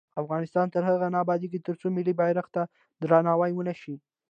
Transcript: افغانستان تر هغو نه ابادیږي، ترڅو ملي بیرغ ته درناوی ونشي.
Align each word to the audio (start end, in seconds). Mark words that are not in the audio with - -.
افغانستان 0.21 0.65
تر 0.73 0.81
هغو 0.89 1.07
نه 1.13 1.17
ابادیږي، 1.23 1.59
ترڅو 1.67 1.87
ملي 1.97 2.13
بیرغ 2.19 2.45
ته 2.55 2.61
درناوی 3.01 3.51
ونشي. 3.55 3.95